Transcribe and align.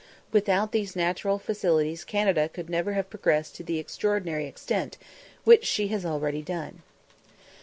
Without 0.31 0.71
these 0.71 0.95
natural 0.95 1.37
facilities 1.37 2.03
Canada 2.03 2.49
could 2.49 2.71
never 2.71 2.93
have 2.93 3.11
progressed 3.11 3.55
to 3.55 3.63
the 3.63 3.77
extraordinary 3.77 4.47
extent 4.47 4.97
which 5.43 5.63
she 5.63 5.89
has 5.89 6.07
already 6.07 6.41
done. 6.41 6.81